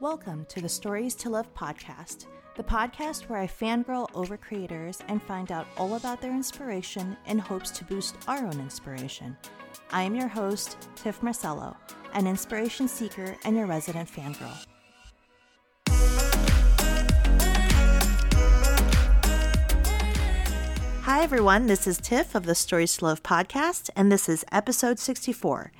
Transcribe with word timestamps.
Welcome 0.00 0.46
to 0.46 0.62
the 0.62 0.68
Stories 0.70 1.14
to 1.16 1.28
Love 1.28 1.52
podcast, 1.54 2.24
the 2.56 2.64
podcast 2.64 3.28
where 3.28 3.38
I 3.38 3.46
fangirl 3.46 4.08
over 4.14 4.38
creators 4.38 4.98
and 5.08 5.22
find 5.22 5.52
out 5.52 5.66
all 5.76 5.96
about 5.96 6.22
their 6.22 6.32
inspiration 6.32 7.18
in 7.26 7.38
hopes 7.38 7.70
to 7.72 7.84
boost 7.84 8.16
our 8.26 8.38
own 8.38 8.58
inspiration. 8.60 9.36
I 9.90 10.04
am 10.04 10.14
your 10.14 10.26
host, 10.26 10.88
Tiff 10.96 11.22
Marcello, 11.22 11.76
an 12.14 12.26
inspiration 12.26 12.88
seeker 12.88 13.36
and 13.44 13.54
your 13.54 13.66
resident 13.66 14.08
fangirl. 14.08 14.64
Hi, 21.02 21.22
everyone. 21.22 21.66
This 21.66 21.86
is 21.86 21.98
Tiff 21.98 22.34
of 22.34 22.46
the 22.46 22.54
Stories 22.54 22.96
to 22.96 23.04
Love 23.04 23.22
podcast, 23.22 23.90
and 23.94 24.10
this 24.10 24.30
is 24.30 24.46
episode 24.50 24.98
64. 24.98 25.72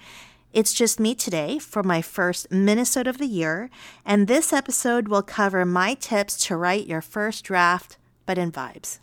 It's 0.53 0.75
just 0.75 0.99
me 0.99 1.15
today 1.15 1.61
for 1.61 1.85
my 1.85 2.03
first 2.03 2.51
minisode 2.51 3.07
of 3.07 3.19
the 3.19 3.27
year, 3.27 3.71
and 4.05 4.27
this 4.27 4.53
episode 4.53 5.07
will 5.07 5.23
cover 5.23 5.65
my 5.65 5.95
tips 5.95 6.37
to 6.47 6.57
write 6.57 6.89
your 6.89 7.01
first 7.01 7.45
draft, 7.45 7.99
but 8.27 8.37
in 8.37 8.51
vibes. 8.51 8.99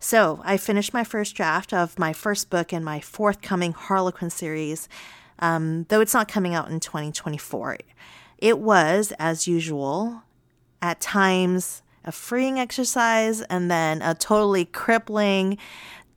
So, 0.00 0.40
I 0.44 0.56
finished 0.56 0.94
my 0.94 1.04
first 1.04 1.34
draft 1.34 1.74
of 1.74 1.98
my 1.98 2.14
first 2.14 2.48
book 2.48 2.72
in 2.72 2.82
my 2.82 3.00
forthcoming 3.00 3.72
Harlequin 3.72 4.30
series, 4.30 4.88
um, 5.40 5.84
though 5.90 6.00
it's 6.00 6.14
not 6.14 6.26
coming 6.26 6.54
out 6.54 6.70
in 6.70 6.80
2024. 6.80 7.76
It 8.38 8.58
was, 8.58 9.12
as 9.18 9.46
usual, 9.46 10.22
at 10.80 11.02
times 11.02 11.82
a 12.02 12.12
freeing 12.12 12.58
exercise 12.58 13.42
and 13.42 13.70
then 13.70 14.00
a 14.00 14.14
totally 14.14 14.64
crippling 14.64 15.58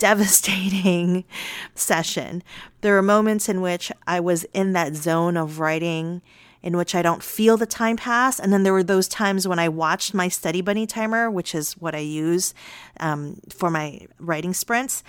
devastating 0.02 1.24
session. 1.76 2.42
There 2.82 2.98
are 2.98 3.04
moments 3.04 3.48
in 3.48 3.62
which 3.62 3.92
I 4.08 4.20
was 4.20 4.46
in 4.46 4.74
that 4.74 4.96
zone 4.96 5.38
of 5.38 5.60
writing 5.60 6.24
in 6.64 6.76
which 6.76 6.96
I 6.96 7.04
don't 7.04 7.24
feel 7.24 7.56
the 7.56 7.68
time 7.68 7.98
pass. 7.98 8.40
And 8.40 8.52
then 8.52 8.64
there 8.64 8.74
were 8.74 8.84
those 8.84 9.08
times 9.08 9.48
when 9.48 9.60
I 9.60 9.70
watched 9.70 10.14
my 10.14 10.28
Study 10.28 10.62
Bunny 10.62 10.88
timer, 10.88 11.30
which 11.30 11.54
is 11.54 11.74
what 11.74 11.96
I 11.96 12.00
use 12.00 12.54
um, 13.00 13.40
for 13.50 13.70
my 13.70 14.08
writing 14.20 14.54
sprints. 14.54 15.04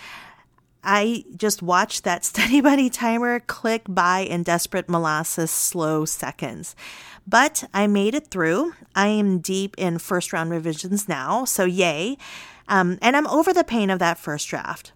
I 0.84 1.24
just 1.36 1.62
watched 1.62 2.04
that 2.04 2.24
Study 2.32 2.60
Bunny 2.60 2.90
timer 2.90 3.40
click 3.40 3.84
by 3.88 4.20
in 4.20 4.42
desperate 4.42 4.90
molasses 4.90 5.50
slow 5.50 6.04
seconds. 6.04 6.76
But 7.26 7.64
I 7.72 7.86
made 7.86 8.14
it 8.14 8.28
through. 8.28 8.74
I 8.94 9.06
am 9.08 9.38
deep 9.38 9.74
in 9.78 9.98
first 9.98 10.34
round 10.34 10.50
revisions 10.50 11.08
now, 11.08 11.46
so 11.46 11.64
yay. 11.64 12.18
Um, 12.68 12.98
and 13.02 13.16
I'm 13.16 13.26
over 13.26 13.52
the 13.52 13.64
pain 13.64 13.90
of 13.90 13.98
that 13.98 14.18
first 14.18 14.48
draft. 14.48 14.92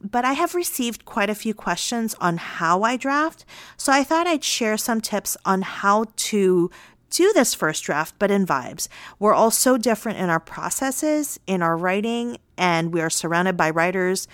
But 0.00 0.24
I 0.24 0.32
have 0.32 0.54
received 0.54 1.04
quite 1.04 1.30
a 1.30 1.34
few 1.34 1.54
questions 1.54 2.14
on 2.20 2.36
how 2.36 2.82
I 2.82 2.96
draft, 2.96 3.44
so 3.76 3.92
I 3.92 4.02
thought 4.02 4.26
I'd 4.26 4.42
share 4.42 4.76
some 4.76 5.00
tips 5.00 5.36
on 5.44 5.62
how 5.62 6.06
to 6.16 6.70
do 7.10 7.32
this 7.34 7.54
first 7.54 7.84
draft, 7.84 8.14
but 8.18 8.30
in 8.30 8.46
vibes. 8.46 8.88
We're 9.18 9.34
all 9.34 9.50
so 9.50 9.76
different 9.76 10.18
in 10.18 10.30
our 10.30 10.40
processes, 10.40 11.38
in 11.46 11.62
our 11.62 11.76
writing, 11.76 12.38
and 12.56 12.92
we 12.92 13.00
are 13.00 13.10
surrounded 13.10 13.56
by 13.56 13.70
writers 13.70 14.26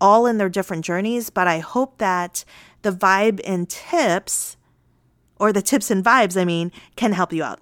all 0.00 0.26
in 0.26 0.38
their 0.38 0.48
different 0.48 0.84
journeys. 0.84 1.30
But 1.30 1.46
I 1.46 1.58
hope 1.58 1.98
that 1.98 2.44
the 2.82 2.90
vibe 2.90 3.40
and 3.44 3.68
tips, 3.68 4.56
or 5.38 5.52
the 5.52 5.62
tips 5.62 5.90
and 5.90 6.04
vibes, 6.04 6.40
I 6.40 6.44
mean, 6.44 6.72
can 6.96 7.12
help 7.12 7.32
you 7.32 7.44
out. 7.44 7.60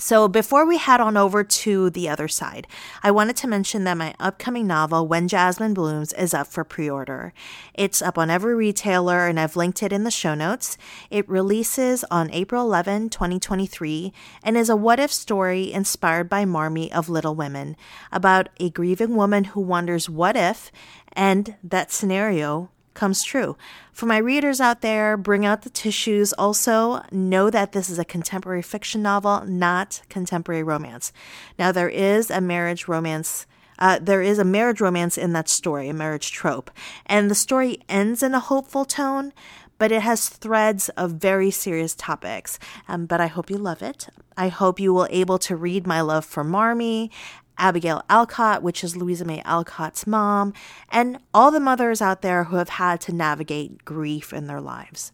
So, 0.00 0.28
before 0.28 0.64
we 0.64 0.78
head 0.78 1.02
on 1.02 1.18
over 1.18 1.44
to 1.44 1.90
the 1.90 2.08
other 2.08 2.26
side, 2.26 2.66
I 3.02 3.10
wanted 3.10 3.36
to 3.36 3.46
mention 3.46 3.84
that 3.84 3.98
my 3.98 4.14
upcoming 4.18 4.66
novel, 4.66 5.06
When 5.06 5.28
Jasmine 5.28 5.74
Blooms, 5.74 6.14
is 6.14 6.32
up 6.32 6.46
for 6.46 6.64
pre 6.64 6.88
order. 6.88 7.34
It's 7.74 8.00
up 8.00 8.16
on 8.16 8.30
every 8.30 8.54
retailer, 8.54 9.26
and 9.26 9.38
I've 9.38 9.56
linked 9.56 9.82
it 9.82 9.92
in 9.92 10.04
the 10.04 10.10
show 10.10 10.34
notes. 10.34 10.78
It 11.10 11.28
releases 11.28 12.02
on 12.04 12.30
April 12.30 12.64
11, 12.64 13.10
2023, 13.10 14.14
and 14.42 14.56
is 14.56 14.70
a 14.70 14.74
what 14.74 14.98
if 14.98 15.12
story 15.12 15.70
inspired 15.70 16.30
by 16.30 16.46
Marmee 16.46 16.90
of 16.90 17.10
Little 17.10 17.34
Women 17.34 17.76
about 18.10 18.48
a 18.58 18.70
grieving 18.70 19.16
woman 19.16 19.44
who 19.44 19.60
wonders 19.60 20.08
what 20.08 20.34
if, 20.34 20.72
and 21.12 21.56
that 21.62 21.92
scenario 21.92 22.70
comes 22.94 23.22
true. 23.22 23.56
For 23.92 24.06
my 24.06 24.18
readers 24.18 24.60
out 24.60 24.80
there, 24.80 25.16
bring 25.16 25.44
out 25.44 25.62
the 25.62 25.70
tissues. 25.70 26.32
Also, 26.34 27.02
know 27.12 27.50
that 27.50 27.72
this 27.72 27.90
is 27.90 27.98
a 27.98 28.04
contemporary 28.04 28.62
fiction 28.62 29.02
novel, 29.02 29.44
not 29.46 30.02
contemporary 30.08 30.62
romance. 30.62 31.12
Now, 31.58 31.72
there 31.72 31.88
is 31.88 32.30
a 32.30 32.40
marriage 32.40 32.88
romance. 32.88 33.46
Uh, 33.78 33.98
there 34.00 34.22
is 34.22 34.38
a 34.38 34.44
marriage 34.44 34.80
romance 34.80 35.16
in 35.16 35.32
that 35.32 35.48
story, 35.48 35.88
a 35.88 35.94
marriage 35.94 36.32
trope. 36.32 36.70
And 37.06 37.30
the 37.30 37.34
story 37.34 37.80
ends 37.88 38.22
in 38.22 38.34
a 38.34 38.40
hopeful 38.40 38.84
tone, 38.84 39.32
but 39.78 39.90
it 39.90 40.02
has 40.02 40.28
threads 40.28 40.90
of 40.90 41.12
very 41.12 41.50
serious 41.50 41.94
topics. 41.94 42.58
Um, 42.86 43.06
but 43.06 43.20
I 43.20 43.26
hope 43.26 43.48
you 43.48 43.56
love 43.56 43.80
it. 43.82 44.08
I 44.36 44.48
hope 44.48 44.78
you 44.78 44.92
will 44.92 45.08
able 45.10 45.38
to 45.38 45.56
read 45.56 45.86
my 45.86 46.02
love 46.02 46.26
for 46.26 46.44
Marmee 46.44 47.10
Abigail 47.60 48.02
Alcott, 48.08 48.62
which 48.62 48.82
is 48.82 48.96
Louisa 48.96 49.24
May 49.24 49.42
Alcott's 49.42 50.06
mom, 50.06 50.52
and 50.90 51.18
all 51.32 51.50
the 51.50 51.60
mothers 51.60 52.02
out 52.02 52.22
there 52.22 52.44
who 52.44 52.56
have 52.56 52.70
had 52.70 53.00
to 53.02 53.12
navigate 53.12 53.84
grief 53.84 54.32
in 54.32 54.46
their 54.46 54.60
lives. 54.60 55.12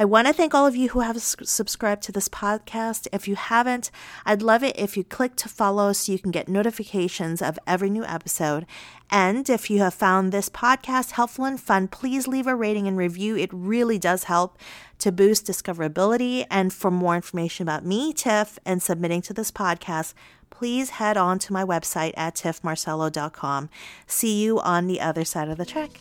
I 0.00 0.04
want 0.04 0.28
to 0.28 0.32
thank 0.32 0.54
all 0.54 0.64
of 0.64 0.76
you 0.76 0.90
who 0.90 1.00
have 1.00 1.20
subscribed 1.20 2.04
to 2.04 2.12
this 2.12 2.28
podcast. 2.28 3.08
If 3.12 3.26
you 3.26 3.34
haven't, 3.34 3.90
I'd 4.24 4.42
love 4.42 4.62
it 4.62 4.78
if 4.78 4.96
you 4.96 5.02
click 5.02 5.34
to 5.34 5.48
follow 5.48 5.92
so 5.92 6.12
you 6.12 6.20
can 6.20 6.30
get 6.30 6.48
notifications 6.48 7.42
of 7.42 7.58
every 7.66 7.90
new 7.90 8.04
episode. 8.04 8.64
And 9.10 9.50
if 9.50 9.68
you 9.70 9.80
have 9.80 9.94
found 9.94 10.30
this 10.30 10.48
podcast 10.48 11.12
helpful 11.12 11.46
and 11.46 11.60
fun, 11.60 11.88
please 11.88 12.28
leave 12.28 12.46
a 12.46 12.54
rating 12.54 12.86
and 12.86 12.96
review. 12.96 13.36
It 13.36 13.50
really 13.52 13.98
does 13.98 14.24
help 14.24 14.56
to 14.98 15.12
boost 15.12 15.46
discoverability. 15.46 16.44
And 16.50 16.72
for 16.72 16.90
more 16.90 17.16
information 17.16 17.64
about 17.64 17.84
me, 17.84 18.12
Tiff, 18.12 18.58
and 18.64 18.82
submitting 18.82 19.22
to 19.22 19.32
this 19.32 19.50
podcast, 19.50 20.14
please 20.50 20.90
head 20.90 21.16
on 21.16 21.38
to 21.40 21.52
my 21.52 21.64
website 21.64 22.14
at 22.16 22.34
tiffmarcello.com. 22.34 23.70
See 24.06 24.42
you 24.42 24.60
on 24.60 24.86
the 24.86 25.00
other 25.00 25.24
side 25.24 25.48
of 25.48 25.58
the 25.58 25.66
track. 25.66 26.00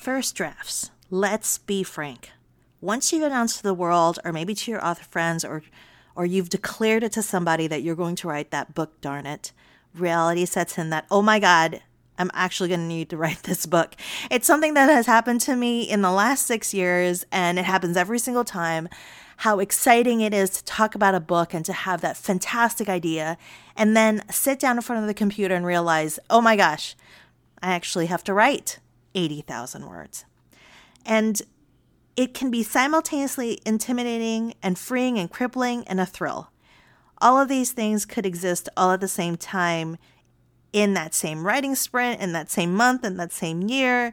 First 0.00 0.34
drafts. 0.34 0.90
Let's 1.10 1.56
be 1.56 1.82
frank. 1.84 2.32
Once 2.82 3.12
you've 3.12 3.22
announced 3.22 3.56
to 3.56 3.62
the 3.62 3.72
world, 3.72 4.18
or 4.26 4.32
maybe 4.32 4.54
to 4.54 4.70
your 4.70 4.84
author 4.84 5.04
friends, 5.04 5.42
or 5.42 5.62
or 6.14 6.26
you've 6.26 6.50
declared 6.50 7.02
it 7.02 7.12
to 7.12 7.22
somebody 7.22 7.66
that 7.66 7.82
you're 7.82 7.94
going 7.94 8.16
to 8.16 8.28
write 8.28 8.50
that 8.50 8.74
book, 8.74 9.00
darn 9.00 9.24
it, 9.24 9.52
reality 9.94 10.44
sets 10.44 10.76
in 10.76 10.90
that, 10.90 11.06
oh 11.10 11.22
my 11.22 11.38
God, 11.38 11.80
I'm 12.18 12.30
actually 12.34 12.68
going 12.68 12.80
to 12.80 12.86
need 12.86 13.08
to 13.10 13.16
write 13.16 13.42
this 13.44 13.64
book. 13.64 13.94
It's 14.30 14.46
something 14.46 14.74
that 14.74 14.90
has 14.90 15.06
happened 15.06 15.40
to 15.42 15.56
me 15.56 15.82
in 15.82 16.02
the 16.02 16.10
last 16.10 16.46
six 16.46 16.74
years, 16.74 17.24
and 17.32 17.58
it 17.58 17.64
happens 17.64 17.96
every 17.96 18.18
single 18.18 18.44
time. 18.44 18.88
How 19.38 19.60
exciting 19.60 20.20
it 20.20 20.34
is 20.34 20.50
to 20.50 20.64
talk 20.64 20.94
about 20.94 21.14
a 21.14 21.20
book 21.20 21.54
and 21.54 21.64
to 21.64 21.72
have 21.72 22.02
that 22.02 22.18
fantastic 22.18 22.88
idea, 22.88 23.38
and 23.76 23.96
then 23.96 24.24
sit 24.30 24.58
down 24.58 24.76
in 24.76 24.82
front 24.82 25.00
of 25.00 25.08
the 25.08 25.14
computer 25.14 25.54
and 25.54 25.64
realize, 25.64 26.18
oh 26.28 26.42
my 26.42 26.56
gosh, 26.56 26.96
I 27.62 27.72
actually 27.72 28.06
have 28.06 28.24
to 28.24 28.34
write 28.34 28.78
80,000 29.14 29.88
words. 29.88 30.26
And 31.08 31.40
it 32.16 32.34
can 32.34 32.50
be 32.50 32.62
simultaneously 32.62 33.60
intimidating 33.64 34.54
and 34.62 34.78
freeing 34.78 35.18
and 35.18 35.30
crippling 35.30 35.88
and 35.88 35.98
a 35.98 36.06
thrill. 36.06 36.50
All 37.20 37.40
of 37.40 37.48
these 37.48 37.72
things 37.72 38.04
could 38.04 38.26
exist 38.26 38.68
all 38.76 38.92
at 38.92 39.00
the 39.00 39.08
same 39.08 39.36
time 39.36 39.96
in 40.72 40.94
that 40.94 41.14
same 41.14 41.46
writing 41.46 41.74
sprint, 41.74 42.20
in 42.20 42.32
that 42.32 42.50
same 42.50 42.74
month, 42.74 43.04
in 43.04 43.16
that 43.16 43.32
same 43.32 43.62
year, 43.62 44.12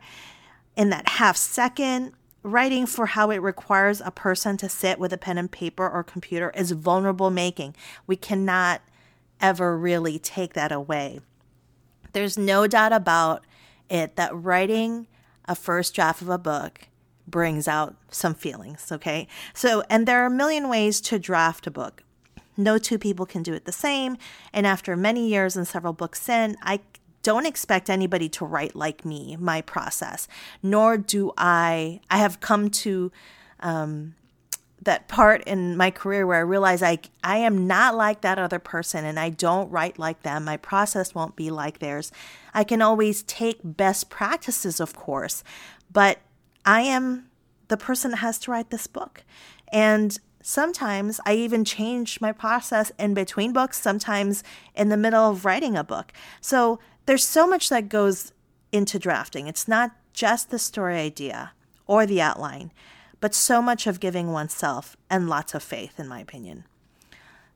in 0.78 0.90
that 0.90 1.10
half 1.10 1.36
second. 1.36 2.14
Writing 2.44 2.86
for 2.86 3.08
how 3.08 3.32
it 3.32 3.42
requires 3.42 4.02
a 4.02 4.12
person 4.12 4.56
to 4.58 4.70
sit 4.70 5.00
with 5.00 5.12
a 5.12 5.18
pen 5.18 5.40
and 5.40 5.52
paper 5.52 5.90
or 5.90 6.04
computer 6.04 6.52
is 6.52 6.72
vulnerable 6.72 7.32
making. 7.32 7.76
We 8.06 8.16
cannot 8.16 8.82
ever 9.42 9.76
really 9.76 10.20
take 10.20 10.54
that 10.54 10.72
away. 10.72 11.22
There's 12.14 12.38
no 12.38 12.68
doubt 12.68 12.94
about 12.94 13.44
it 13.90 14.16
that 14.16 14.34
writing 14.36 15.08
a 15.48 15.56
first 15.56 15.94
draft 15.96 16.22
of 16.22 16.30
a 16.30 16.38
book 16.38 16.88
brings 17.28 17.68
out 17.68 17.96
some 18.10 18.34
feelings, 18.34 18.92
okay? 18.92 19.28
So, 19.54 19.84
and 19.90 20.08
there 20.08 20.22
are 20.24 20.28
a 20.28 20.32
million 20.32 20.70
ways 20.70 21.02
to 21.02 21.20
draft 21.20 21.68
a 21.68 21.72
book. 21.72 22.04
No 22.58 22.78
two 22.78 22.98
people 22.98 23.26
can 23.26 23.44
do 23.44 23.54
it 23.54 23.66
the 23.66 23.72
same. 23.72 24.18
And 24.54 24.66
after 24.66 24.96
many 24.96 25.28
years 25.28 25.58
and 25.58 25.68
several 25.68 25.94
books 25.94 26.30
in, 26.30 26.56
I 26.62 26.80
don't 27.24 27.46
expect 27.46 27.90
anybody 27.90 28.30
to 28.30 28.46
write 28.46 28.76
like 28.76 29.04
me, 29.04 29.36
my 29.38 29.62
process, 29.62 30.28
nor 30.62 30.98
do 30.98 31.32
I. 31.38 32.00
I 32.10 32.20
have 32.20 32.40
come 32.40 32.70
to 32.70 33.12
um, 33.62 34.14
that 34.86 35.08
part 35.08 35.44
in 35.44 35.78
my 35.78 35.92
career 35.92 36.26
where 36.26 36.38
I 36.38 36.42
realize 36.42 36.82
I, 36.82 37.00
I 37.24 37.38
am 37.38 37.68
not 37.68 37.96
like 37.96 38.22
that 38.22 38.40
other 38.40 38.60
person 38.60 39.06
and 39.06 39.20
I 39.20 39.30
don't 39.30 39.70
write 39.70 40.00
like 40.00 40.24
them. 40.24 40.46
My 40.46 40.58
process 40.58 41.14
won't 41.14 41.36
be 41.36 41.52
like 41.52 41.80
theirs. 41.80 42.12
I 42.54 42.64
can 42.64 42.82
always 42.82 43.24
take 43.24 43.60
best 43.64 44.10
practices, 44.10 44.80
of 44.80 44.96
course, 44.96 45.44
but 45.92 46.20
I 46.66 46.82
am 46.82 47.28
the 47.68 47.78
person 47.78 48.12
that 48.12 48.18
has 48.18 48.40
to 48.40 48.52
write 48.52 48.70
this 48.70 48.88
book. 48.88 49.24
And 49.70 50.18
Sometimes 50.48 51.20
I 51.26 51.34
even 51.34 51.66
change 51.66 52.22
my 52.22 52.32
process 52.32 52.92
in 53.00 53.16
between 53.16 53.52
books, 53.52 53.82
sometimes 53.82 54.44
in 54.76 54.90
the 54.90 54.96
middle 54.96 55.28
of 55.32 55.44
writing 55.44 55.76
a 55.76 55.84
book. 55.84 56.14
So 56.40 56.80
there's 57.08 57.24
so 57.24 57.48
much 57.48 57.70
that 57.70 57.90
goes 57.90 58.32
into 58.72 59.00
drafting. 59.00 59.48
It's 59.48 59.68
not 59.68 59.94
just 60.14 60.52
the 60.52 60.60
story 60.60 60.98
idea 60.98 61.54
or 61.88 62.06
the 62.06 62.22
outline, 62.22 62.72
but 63.20 63.34
so 63.34 63.62
much 63.62 63.88
of 63.88 64.00
giving 64.00 64.32
oneself 64.32 64.96
and 65.10 65.30
lots 65.30 65.54
of 65.54 65.64
faith, 65.64 66.00
in 66.00 66.08
my 66.08 66.20
opinion. 66.20 66.66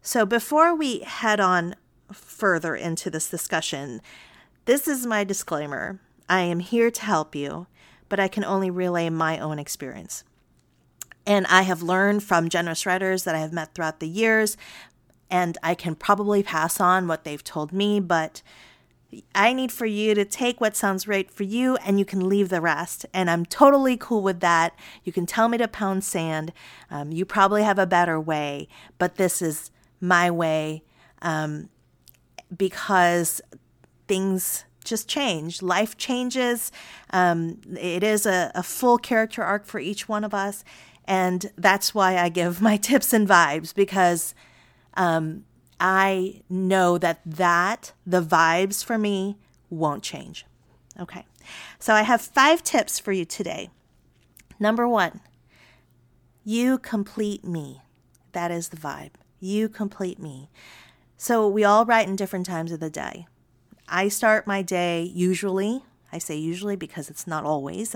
So 0.01 0.25
before 0.25 0.73
we 0.75 1.00
head 1.00 1.39
on 1.39 1.75
further 2.11 2.75
into 2.75 3.09
this 3.09 3.29
discussion, 3.29 4.01
this 4.65 4.88
is 4.88 5.06
my 5.06 5.23
disclaimer. 5.23 6.00
I 6.27 6.41
am 6.41 6.59
here 6.59 6.91
to 6.91 7.01
help 7.01 7.35
you, 7.35 7.67
but 8.07 8.19
I 8.19 8.27
can 8.27 8.44
only 8.44 8.69
relay 8.69 9.09
my 9.09 9.39
own 9.39 9.59
experience. 9.59 10.23
And 11.25 11.45
I 11.47 11.63
have 11.63 11.83
learned 11.83 12.23
from 12.23 12.50
generous 12.50 12.85
writers 12.85 13.23
that 13.23 13.35
I 13.35 13.39
have 13.39 13.53
met 13.53 13.73
throughout 13.73 14.00
the 14.00 14.07
years, 14.07 14.57
and 15.29 15.57
I 15.61 15.75
can 15.75 15.95
probably 15.95 16.41
pass 16.41 16.79
on 16.79 17.07
what 17.07 17.23
they've 17.23 17.44
told 17.44 17.71
me, 17.71 18.00
but 18.00 18.41
I 19.33 19.53
need 19.53 19.71
for 19.71 19.85
you 19.85 20.13
to 20.13 20.23
take 20.23 20.61
what 20.61 20.75
sounds 20.75 21.07
right 21.07 21.29
for 21.31 21.44
you 21.44 21.77
and 21.77 21.97
you 21.97 22.06
can 22.06 22.29
leave 22.29 22.50
the 22.50 22.61
rest. 22.61 23.06
And 23.13 23.29
I'm 23.29 23.45
totally 23.45 23.97
cool 23.97 24.21
with 24.21 24.39
that. 24.41 24.75
You 25.03 25.11
can 25.11 25.25
tell 25.25 25.47
me 25.47 25.57
to 25.57 25.67
pound 25.67 26.03
sand. 26.03 26.53
Um, 26.91 27.11
you 27.11 27.25
probably 27.25 27.63
have 27.63 27.79
a 27.79 27.88
better 27.88 28.19
way, 28.19 28.67
but 28.97 29.15
this 29.15 29.41
is 29.41 29.71
my 30.00 30.29
way 30.29 30.83
um, 31.21 31.69
because 32.56 33.41
things 34.07 34.65
just 34.83 35.07
change. 35.07 35.61
Life 35.61 35.97
changes. 35.97 36.71
Um, 37.11 37.61
it 37.79 38.03
is 38.03 38.25
a, 38.25 38.51
a 38.53 38.63
full 38.63 38.97
character 38.97 39.44
arc 39.44 39.65
for 39.65 39.79
each 39.79 40.07
one 40.07 40.23
of 40.23 40.33
us. 40.33 40.63
And 41.06 41.51
that's 41.57 41.95
why 41.95 42.17
I 42.17 42.29
give 42.29 42.61
my 42.69 42.77
tips 42.77 43.11
and 43.13 43.27
vibes 43.27 43.73
because 43.73 44.35
um, 44.95 45.45
I 45.80 46.42
know 46.50 46.98
that 46.98 47.22
that, 47.26 47.94
the 48.06 48.22
vibes 48.22 48.84
for 48.84 48.98
me, 48.98 49.38
won't 49.70 50.04
change. 50.04 50.46
Okay. 51.00 51.26
So 51.80 51.94
I 51.94 52.02
have 52.02 52.22
five 52.22 52.64
tips 52.64 53.00
for 53.00 53.12
you 53.12 53.26
today. 53.26 53.70
Number 54.60 54.88
one, 54.88 55.22
you 56.44 56.78
complete 56.78 57.46
me. 57.46 57.81
That 58.34 58.52
is 58.52 58.70
the 58.70 58.78
vibe. 58.78 59.12
You 59.40 59.70
complete 59.70 60.20
me. 60.20 60.50
So 61.18 61.48
we 61.48 61.64
all 61.64 61.86
write 61.86 62.08
in 62.08 62.16
different 62.16 62.46
times 62.46 62.72
of 62.72 62.80
the 62.80 62.90
day. 62.90 63.28
I 63.88 64.08
start 64.08 64.48
my 64.48 64.62
day 64.62 65.04
usually, 65.04 65.84
I 66.12 66.18
say 66.18 66.36
usually 66.36 66.76
because 66.76 67.10
it's 67.10 67.26
not 67.26 67.46
always, 67.46 67.96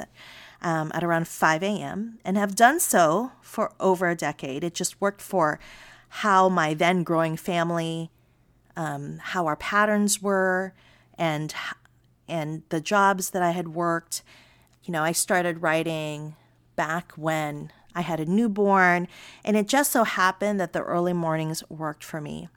um, 0.61 0.91
at 0.93 1.03
around 1.03 1.27
5 1.27 1.63
a.m. 1.63 2.19
and 2.25 2.37
have 2.37 2.55
done 2.55 2.79
so 2.79 3.31
for 3.41 3.71
over 3.79 4.09
a 4.09 4.15
decade. 4.15 4.63
It 4.63 4.73
just 4.73 4.99
worked 4.99 5.21
for 5.21 5.59
how 6.17 6.47
my 6.47 6.75
then 6.75 7.01
growing 7.01 7.35
family, 7.35 8.11
um, 8.75 9.17
how 9.19 9.47
our 9.47 9.55
patterns 9.55 10.21
were, 10.21 10.71
and 11.17 11.55
and 12.27 12.61
the 12.69 12.79
jobs 12.79 13.31
that 13.31 13.41
I 13.41 13.49
had 13.49 13.69
worked. 13.69 14.21
You 14.83 14.91
know, 14.91 15.01
I 15.01 15.11
started 15.11 15.63
writing 15.63 16.35
back 16.75 17.13
when 17.13 17.71
I 17.95 18.01
had 18.01 18.19
a 18.19 18.25
newborn, 18.25 19.07
and 19.43 19.57
it 19.57 19.67
just 19.67 19.91
so 19.91 20.03
happened 20.03 20.59
that 20.59 20.71
the 20.71 20.83
early 20.83 21.13
mornings 21.13 21.63
worked 21.67 22.03
for 22.03 22.21
me. 22.21 22.47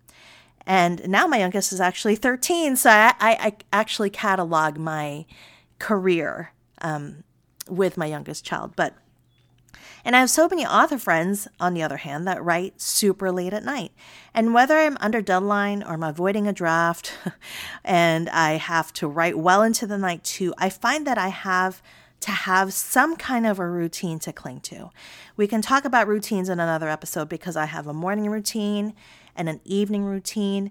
And 0.66 1.08
now 1.08 1.26
my 1.26 1.38
youngest 1.38 1.72
is 1.72 1.80
actually 1.80 2.16
13, 2.16 2.76
so 2.76 2.90
I, 2.90 3.14
I, 3.18 3.36
I 3.40 3.56
actually 3.72 4.10
catalog 4.10 4.76
my 4.76 5.24
career 5.78 6.52
um, 6.82 7.24
with 7.70 7.96
my 7.96 8.06
youngest 8.06 8.44
child. 8.44 8.76
But 8.76 8.94
and 10.06 10.14
I 10.14 10.20
have 10.20 10.30
so 10.30 10.46
many 10.46 10.64
author 10.64 10.98
friends, 10.98 11.48
on 11.58 11.74
the 11.74 11.82
other 11.82 11.96
hand, 11.96 12.28
that 12.28 12.42
write 12.42 12.80
super 12.80 13.32
late 13.32 13.52
at 13.52 13.64
night. 13.64 13.90
And 14.32 14.54
whether 14.54 14.78
I'm 14.78 14.96
under 15.00 15.20
deadline 15.20 15.82
or 15.82 15.94
I'm 15.94 16.04
avoiding 16.04 16.46
a 16.46 16.52
draft 16.52 17.12
and 17.84 18.28
I 18.28 18.52
have 18.52 18.92
to 18.94 19.08
write 19.08 19.36
well 19.36 19.64
into 19.64 19.84
the 19.84 19.98
night 19.98 20.22
too, 20.22 20.54
I 20.58 20.68
find 20.68 21.08
that 21.08 21.18
I 21.18 21.28
have 21.28 21.82
to 22.20 22.30
have 22.30 22.72
some 22.72 23.16
kind 23.16 23.48
of 23.48 23.58
a 23.58 23.68
routine 23.68 24.20
to 24.20 24.32
cling 24.32 24.60
to. 24.60 24.90
We 25.36 25.48
can 25.48 25.60
talk 25.60 25.84
about 25.84 26.06
routines 26.06 26.48
in 26.48 26.60
another 26.60 26.88
episode 26.88 27.28
because 27.28 27.56
I 27.56 27.64
have 27.64 27.88
a 27.88 27.92
morning 27.92 28.30
routine 28.30 28.94
and 29.34 29.48
an 29.48 29.60
evening 29.64 30.04
routine. 30.04 30.70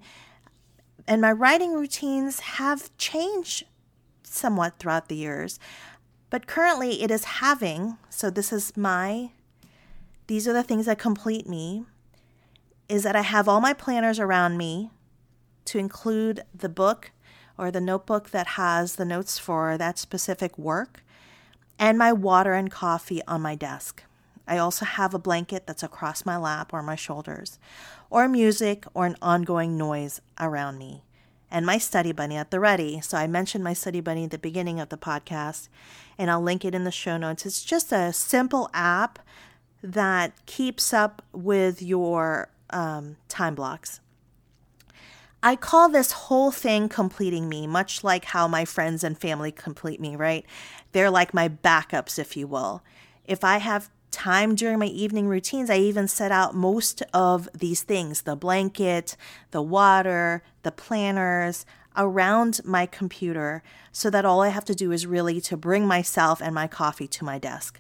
And 1.10 1.20
my 1.20 1.34
writing 1.34 1.74
routines 1.74 2.40
have 2.40 2.90
changed 2.98 3.66
somewhat 4.24 4.80
throughout 4.80 5.10
the 5.10 5.16
years. 5.16 5.60
But 6.36 6.48
currently 6.48 7.02
it 7.02 7.12
is 7.12 7.24
having, 7.40 7.98
so 8.10 8.30
this 8.30 8.52
is 8.52 8.76
my, 8.76 9.30
these 10.28 10.50
are 10.50 10.52
the 10.52 10.64
things 10.64 10.86
that 10.86 11.00
complete 11.00 11.48
me, 11.48 11.86
is 12.90 13.04
that 13.04 13.16
I 13.16 13.22
have 13.22 13.48
all 13.48 13.62
my 13.62 13.72
planners 13.72 14.20
around 14.20 14.58
me 14.58 14.90
to 15.64 15.78
include 15.78 16.44
the 16.54 16.68
book 16.68 17.12
or 17.58 17.72
the 17.72 17.80
notebook 17.80 18.32
that 18.32 18.48
has 18.48 18.98
the 18.98 19.06
notes 19.06 19.40
for 19.40 19.78
that 19.78 19.98
specific 19.98 20.58
work 20.58 21.06
and 21.80 21.98
my 21.98 22.12
water 22.12 22.52
and 22.52 22.70
coffee 22.70 23.22
on 23.30 23.42
my 23.42 23.56
desk. 23.56 24.04
I 24.46 24.58
also 24.58 24.84
have 24.84 25.14
a 25.14 25.18
blanket 25.18 25.66
that's 25.66 25.84
across 25.84 26.26
my 26.26 26.36
lap 26.36 26.74
or 26.74 26.84
my 26.84 26.98
shoulders, 26.98 27.60
or 28.10 28.28
music 28.28 28.84
or 28.94 29.06
an 29.06 29.16
ongoing 29.22 29.78
noise 29.78 30.20
around 30.38 30.80
me 30.80 31.05
and 31.52 31.66
my 31.66 31.78
study 31.78 32.12
bunny 32.12 32.36
at 32.36 32.52
the 32.52 32.60
ready. 32.60 33.02
So 33.02 33.18
I 33.18 33.28
mentioned 33.28 33.64
my 33.64 33.74
study 33.74 34.02
bunny 34.02 34.26
at 34.26 34.32
the 34.32 34.38
beginning 34.38 34.80
of 34.80 34.90
the 34.90 34.98
podcast, 34.98 35.70
and 36.18 36.30
I'll 36.30 36.42
link 36.42 36.66
it 36.66 36.76
in 36.76 36.84
the 36.84 36.92
show 36.92 37.18
notes. 37.18 37.46
It's 37.46 37.64
just 37.64 37.92
a 37.92 38.14
simple 38.14 38.70
app 38.74 39.20
that 39.82 40.34
keeps 40.46 40.94
up 40.94 41.22
with 41.32 41.82
your 41.82 42.50
um, 42.72 43.18
time 43.30 43.56
blocks. 43.56 44.00
I 45.44 45.56
call 45.56 45.90
this 45.90 46.12
whole 46.12 46.50
thing 46.50 46.90
completing 46.90 47.48
me, 47.48 47.68
much 47.68 48.04
like 48.04 48.26
how 48.26 48.48
my 48.48 48.66
friends 48.66 49.04
and 49.04 49.16
family 49.16 49.52
complete 49.52 50.00
me, 50.00 50.16
right? 50.16 50.44
They're 50.92 51.12
like 51.12 51.36
my 51.36 51.50
backups, 51.50 52.18
if 52.18 52.36
you 52.36 52.48
will. 52.48 52.82
If 53.26 53.44
I 53.44 53.60
have 53.60 53.92
time 54.16 54.56
during 54.56 54.80
my 54.80 54.86
evening 54.88 55.28
routines, 55.28 55.70
I 55.70 55.78
even 55.78 56.08
set 56.08 56.32
out 56.32 56.56
most 56.56 57.04
of 57.14 57.50
these 57.54 57.84
things 57.84 58.22
the 58.22 58.36
blanket, 58.36 59.18
the 59.52 59.62
water, 59.62 60.42
the 60.64 60.72
planners 60.72 61.66
around 61.98 62.62
my 62.64 62.86
computer 62.86 63.62
so 63.92 64.10
that 64.10 64.26
all 64.26 64.42
I 64.42 64.50
have 64.50 64.66
to 64.66 64.76
do 64.76 64.92
is 64.92 65.06
really 65.06 65.40
to 65.42 65.58
bring 65.58 65.86
myself 65.86 66.42
and 66.42 66.56
my 66.56 66.68
coffee 66.68 67.08
to 67.10 67.26
my 67.26 67.38
desk. 67.38 67.80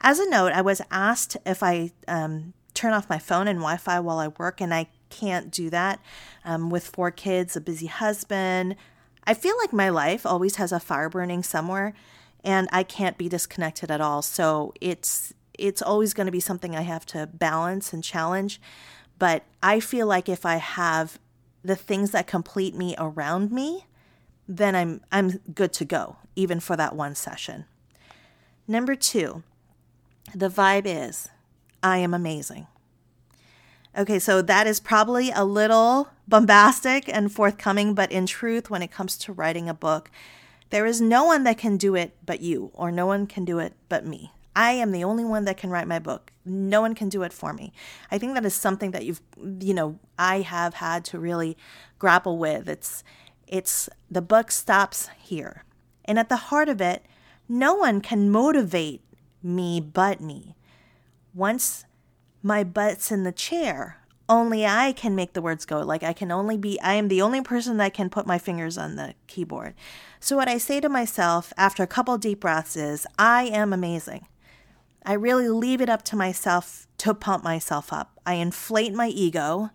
As 0.00 0.18
a 0.18 0.28
note, 0.28 0.52
I 0.52 0.62
was 0.62 0.80
asked 0.90 1.36
if 1.44 1.62
I 1.62 1.92
um, 2.08 2.54
turn 2.74 2.94
off 2.94 3.10
my 3.10 3.18
phone 3.18 3.46
and 3.46 3.58
Wi 3.58 3.76
Fi 3.76 4.00
while 4.00 4.18
I 4.18 4.28
work, 4.28 4.60
and 4.60 4.74
I 4.74 4.88
can't 5.10 5.50
do 5.50 5.70
that. 5.70 6.00
Um, 6.44 6.70
with 6.70 6.86
four 6.86 7.10
kids, 7.10 7.56
a 7.56 7.60
busy 7.60 7.86
husband, 7.86 8.74
I 9.24 9.34
feel 9.34 9.56
like 9.58 9.72
my 9.72 9.90
life 9.90 10.26
always 10.26 10.56
has 10.56 10.72
a 10.72 10.80
fire 10.80 11.08
burning 11.08 11.42
somewhere 11.42 11.92
and 12.44 12.68
I 12.72 12.82
can't 12.82 13.18
be 13.18 13.28
disconnected 13.28 13.90
at 13.90 14.00
all. 14.00 14.22
So 14.22 14.74
it's 14.80 15.32
it's 15.58 15.82
always 15.82 16.14
going 16.14 16.26
to 16.26 16.32
be 16.32 16.40
something 16.40 16.74
I 16.74 16.82
have 16.82 17.06
to 17.06 17.26
balance 17.26 17.92
and 17.92 18.02
challenge. 18.02 18.60
But 19.18 19.44
I 19.62 19.80
feel 19.80 20.06
like 20.06 20.28
if 20.28 20.44
I 20.44 20.56
have 20.56 21.18
the 21.62 21.76
things 21.76 22.10
that 22.10 22.26
complete 22.26 22.74
me 22.74 22.94
around 22.98 23.52
me, 23.52 23.86
then 24.48 24.74
I'm 24.74 25.00
I'm 25.12 25.40
good 25.54 25.72
to 25.74 25.84
go, 25.84 26.16
even 26.34 26.60
for 26.60 26.76
that 26.76 26.96
one 26.96 27.14
session. 27.14 27.66
Number 28.66 28.94
two, 28.94 29.42
the 30.34 30.48
vibe 30.48 30.86
is 30.86 31.28
I 31.82 31.98
am 31.98 32.14
amazing. 32.14 32.66
Okay, 33.96 34.18
so 34.18 34.40
that 34.40 34.66
is 34.66 34.80
probably 34.80 35.30
a 35.30 35.44
little 35.44 36.08
bombastic 36.26 37.08
and 37.08 37.30
forthcoming, 37.30 37.94
but 37.94 38.10
in 38.10 38.24
truth, 38.26 38.70
when 38.70 38.80
it 38.80 38.90
comes 38.90 39.18
to 39.18 39.32
writing 39.32 39.68
a 39.68 39.74
book, 39.74 40.10
there 40.70 40.86
is 40.86 41.00
no 41.00 41.24
one 41.24 41.44
that 41.44 41.58
can 41.58 41.76
do 41.76 41.94
it 41.94 42.16
but 42.24 42.40
you, 42.40 42.70
or 42.72 42.90
no 42.90 43.04
one 43.04 43.26
can 43.26 43.44
do 43.44 43.58
it 43.58 43.74
but 43.90 44.06
me. 44.06 44.32
I 44.54 44.72
am 44.72 44.92
the 44.92 45.04
only 45.04 45.24
one 45.24 45.44
that 45.46 45.56
can 45.56 45.70
write 45.70 45.88
my 45.88 45.98
book. 45.98 46.32
No 46.44 46.80
one 46.80 46.94
can 46.94 47.08
do 47.08 47.22
it 47.22 47.32
for 47.32 47.52
me. 47.52 47.72
I 48.10 48.18
think 48.18 48.34
that 48.34 48.44
is 48.44 48.54
something 48.54 48.90
that 48.90 49.04
you've, 49.04 49.20
you 49.60 49.74
know, 49.74 49.98
I 50.18 50.40
have 50.40 50.74
had 50.74 51.04
to 51.06 51.18
really 51.18 51.56
grapple 51.98 52.38
with. 52.38 52.68
It's, 52.68 53.02
it's 53.46 53.88
the 54.10 54.22
book 54.22 54.50
stops 54.50 55.08
here. 55.18 55.64
And 56.04 56.18
at 56.18 56.28
the 56.28 56.36
heart 56.36 56.68
of 56.68 56.80
it, 56.80 57.04
no 57.48 57.74
one 57.74 58.00
can 58.00 58.30
motivate 58.30 59.02
me 59.42 59.80
but 59.80 60.20
me. 60.20 60.56
Once 61.34 61.84
my 62.42 62.64
butt's 62.64 63.10
in 63.10 63.22
the 63.22 63.32
chair, 63.32 63.98
only 64.28 64.66
I 64.66 64.92
can 64.92 65.14
make 65.14 65.32
the 65.32 65.42
words 65.42 65.64
go. 65.64 65.80
Like 65.80 66.02
I 66.02 66.12
can 66.12 66.30
only 66.30 66.56
be, 66.56 66.80
I 66.80 66.94
am 66.94 67.08
the 67.08 67.22
only 67.22 67.40
person 67.40 67.76
that 67.78 67.94
can 67.94 68.10
put 68.10 68.26
my 68.26 68.38
fingers 68.38 68.78
on 68.78 68.96
the 68.96 69.14
keyboard. 69.26 69.74
So 70.20 70.36
what 70.36 70.48
I 70.48 70.58
say 70.58 70.80
to 70.80 70.88
myself 70.88 71.52
after 71.56 71.82
a 71.82 71.88
couple 71.88 72.16
deep 72.18 72.40
breaths 72.40 72.76
is, 72.76 73.06
I 73.18 73.44
am 73.44 73.72
amazing. 73.72 74.26
I 75.04 75.14
really 75.14 75.48
leave 75.48 75.80
it 75.80 75.88
up 75.88 76.02
to 76.04 76.16
myself 76.16 76.86
to 76.98 77.14
pump 77.14 77.42
myself 77.42 77.92
up. 77.92 78.20
I 78.24 78.34
inflate 78.34 78.94
my 78.94 79.08
ego. 79.08 79.70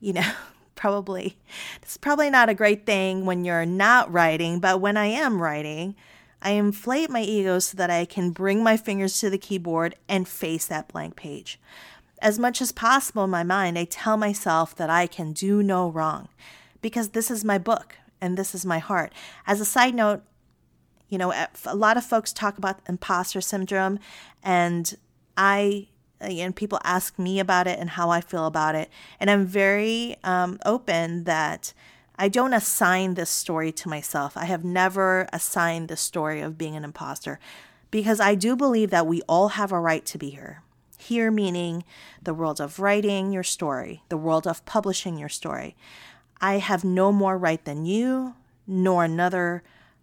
You 0.00 0.14
know, 0.14 0.32
probably, 0.74 1.36
it's 1.82 1.96
probably 1.96 2.30
not 2.30 2.48
a 2.48 2.54
great 2.54 2.86
thing 2.86 3.26
when 3.26 3.44
you're 3.44 3.66
not 3.66 4.12
writing, 4.12 4.60
but 4.60 4.80
when 4.80 4.96
I 4.96 5.06
am 5.06 5.42
writing, 5.42 5.94
I 6.40 6.52
inflate 6.52 7.10
my 7.10 7.22
ego 7.22 7.58
so 7.60 7.76
that 7.76 7.90
I 7.90 8.04
can 8.04 8.30
bring 8.30 8.62
my 8.62 8.76
fingers 8.76 9.18
to 9.20 9.30
the 9.30 9.38
keyboard 9.38 9.94
and 10.08 10.26
face 10.26 10.66
that 10.66 10.88
blank 10.88 11.16
page. 11.16 11.58
as 12.20 12.38
much 12.38 12.62
as 12.62 12.70
possible 12.70 13.24
in 13.24 13.30
my 13.30 13.42
mind, 13.42 13.76
I 13.76 13.84
tell 13.84 14.16
myself 14.16 14.76
that 14.76 14.88
I 14.88 15.08
can 15.08 15.32
do 15.32 15.60
no 15.60 15.88
wrong 15.90 16.28
because 16.80 17.10
this 17.10 17.32
is 17.32 17.44
my 17.44 17.58
book 17.58 17.96
and 18.20 18.36
this 18.36 18.54
is 18.54 18.64
my 18.64 18.78
heart. 18.78 19.12
As 19.44 19.60
a 19.60 19.64
side 19.64 19.94
note, 19.94 20.22
you 21.12 21.18
know, 21.18 21.30
a 21.66 21.76
lot 21.76 21.98
of 21.98 22.04
folks 22.04 22.32
talk 22.32 22.56
about 22.56 22.80
imposter 22.88 23.42
syndrome, 23.42 23.98
and 24.42 24.94
I 25.36 25.88
and 26.22 26.56
people 26.56 26.80
ask 26.84 27.18
me 27.18 27.38
about 27.38 27.66
it 27.66 27.78
and 27.78 27.90
how 27.90 28.08
I 28.08 28.22
feel 28.22 28.46
about 28.46 28.74
it. 28.74 28.88
And 29.20 29.28
I'm 29.30 29.44
very 29.44 30.16
um, 30.24 30.58
open 30.64 31.24
that 31.24 31.74
I 32.16 32.28
don't 32.28 32.54
assign 32.54 33.12
this 33.12 33.28
story 33.28 33.72
to 33.72 33.90
myself. 33.90 34.38
I 34.38 34.46
have 34.46 34.64
never 34.64 35.28
assigned 35.34 35.88
the 35.88 35.98
story 35.98 36.40
of 36.40 36.56
being 36.56 36.76
an 36.76 36.84
imposter 36.84 37.38
because 37.90 38.18
I 38.18 38.34
do 38.34 38.56
believe 38.56 38.88
that 38.88 39.06
we 39.06 39.20
all 39.28 39.48
have 39.48 39.70
a 39.70 39.80
right 39.80 40.06
to 40.06 40.16
be 40.16 40.30
here. 40.30 40.62
Here, 40.96 41.30
meaning 41.30 41.84
the 42.22 42.32
world 42.32 42.58
of 42.58 42.80
writing 42.80 43.32
your 43.32 43.42
story, 43.42 44.02
the 44.08 44.16
world 44.16 44.46
of 44.46 44.64
publishing 44.64 45.18
your 45.18 45.28
story. 45.28 45.76
I 46.40 46.54
have 46.56 46.84
no 46.84 47.12
more 47.12 47.36
right 47.36 47.62
than 47.62 47.84
you, 47.84 48.34
nor 48.66 49.04
another 49.04 49.62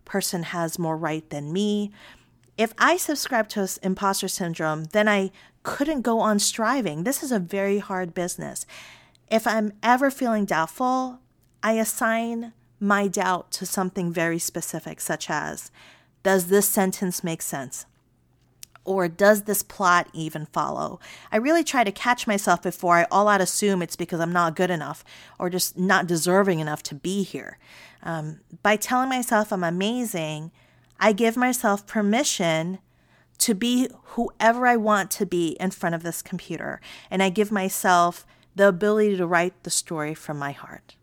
person 0.10 0.44
has 0.44 0.80
more 0.80 0.98
right 0.98 1.30
than 1.30 1.54
me. 1.54 1.92
If 2.58 2.74
I 2.78 2.98
subscribe 2.98 3.48
to 3.50 3.70
imposter 3.84 4.28
syndrome, 4.28 4.86
then 4.86 5.08
I 5.08 5.32
couldn't 5.64 6.02
go 6.02 6.20
on 6.20 6.40
striving. 6.40 7.04
This 7.04 7.24
is 7.24 7.32
a 7.32 7.40
very 7.40 7.78
hard 7.78 8.14
business. 8.14 8.66
If 9.30 9.46
I'm 9.46 9.72
ever 9.84 10.10
feeling 10.10 10.46
doubtful, 10.46 11.20
I 11.62 11.74
assign 11.74 12.54
my 12.80 13.08
doubt 13.08 13.52
to 13.52 13.66
something 13.66 14.12
very 14.12 14.40
specific, 14.40 15.00
such 15.00 15.30
as 15.30 15.72
Does 16.24 16.48
this 16.48 16.68
sentence 16.68 17.24
make 17.24 17.42
sense? 17.42 17.86
Or 18.86 19.08
does 19.08 19.44
this 19.44 19.62
plot 19.62 20.10
even 20.14 20.46
follow? 20.48 21.00
I 21.32 21.38
really 21.38 21.64
try 21.64 21.84
to 21.84 21.92
catch 21.92 22.26
myself 22.26 22.64
before 22.64 22.96
I 22.96 23.08
all 23.12 23.28
out 23.28 23.42
assume 23.42 23.82
it's 23.82 23.96
because 23.96 24.20
I'm 24.20 24.34
not 24.34 24.56
good 24.56 24.72
enough 24.72 25.04
or 25.38 25.50
just 25.50 25.78
not 25.78 26.08
deserving 26.08 26.60
enough 26.60 26.82
to 26.84 26.96
be 26.96 27.24
here. 27.24 27.60
Um, 28.02 28.40
by 28.64 28.78
telling 28.78 29.10
myself 29.10 29.52
I'm 29.52 29.64
amazing, 29.64 30.52
I 31.00 31.14
give 31.14 31.38
myself 31.38 31.86
permission 31.86 32.80
to 33.40 33.54
be 33.54 33.90
whoever 34.16 34.68
I 34.68 34.76
want 34.76 35.12
to 35.12 35.26
be 35.26 35.50
in 35.60 35.72
front 35.72 35.96
of 35.96 36.04
this 36.04 36.22
computer. 36.22 36.82
And 37.10 37.24
I 37.24 37.30
give 37.30 37.52
myself 37.52 38.26
the 38.56 38.68
ability 38.68 39.18
to 39.18 39.28
write 39.28 39.64
the 39.64 39.70
story 39.70 40.14
from 40.14 40.38
my 40.38 40.52
heart. 40.52 40.96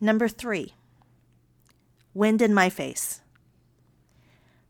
Number 0.00 0.28
three, 0.28 0.74
wind 2.14 2.40
in 2.40 2.54
my 2.54 2.70
face. 2.70 3.20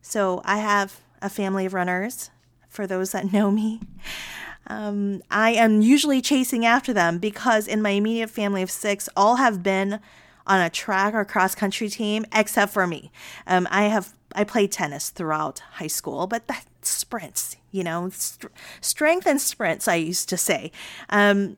So 0.00 0.40
I 0.44 0.58
have 0.58 1.00
a 1.22 1.28
family 1.28 1.66
of 1.66 1.74
runners, 1.74 2.30
for 2.68 2.86
those 2.86 3.12
that 3.12 3.32
know 3.32 3.50
me. 3.50 3.80
Um, 4.68 5.22
I 5.30 5.52
am 5.52 5.80
usually 5.80 6.20
chasing 6.20 6.66
after 6.66 6.92
them 6.92 7.18
because 7.18 7.68
in 7.68 7.80
my 7.80 7.90
immediate 7.90 8.30
family 8.30 8.62
of 8.62 8.70
six, 8.70 9.08
all 9.16 9.36
have 9.36 9.62
been 9.62 10.00
on 10.46 10.60
a 10.60 10.70
track 10.70 11.14
or 11.14 11.24
cross 11.24 11.54
country 11.54 11.88
team 11.88 12.24
except 12.34 12.72
for 12.72 12.86
me. 12.86 13.10
Um, 13.46 13.66
I 13.70 13.84
have 13.84 14.12
I 14.34 14.44
played 14.44 14.72
tennis 14.72 15.10
throughout 15.10 15.60
high 15.74 15.86
school, 15.86 16.26
but 16.26 16.46
that 16.48 16.66
sprints, 16.82 17.56
you 17.70 17.82
know, 17.82 18.10
st- 18.10 18.52
strength 18.80 19.26
and 19.26 19.40
sprints. 19.40 19.88
I 19.88 19.94
used 19.94 20.28
to 20.28 20.36
say, 20.36 20.72
um, 21.08 21.56